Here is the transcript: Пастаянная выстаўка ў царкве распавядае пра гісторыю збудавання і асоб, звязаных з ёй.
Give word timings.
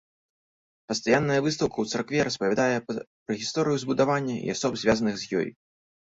Пастаянная 0.91 1.41
выстаўка 1.47 1.77
ў 1.83 1.97
царкве 1.97 2.23
распавядае 2.27 2.77
пра 2.85 3.35
гісторыю 3.41 3.77
збудавання 3.83 4.37
і 4.47 4.49
асоб, 4.55 4.73
звязаных 4.85 5.15
з 5.25 5.43
ёй. 5.43 5.47